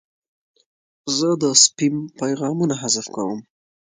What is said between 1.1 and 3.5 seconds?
زه د سپیم پیغامونه حذف کوم.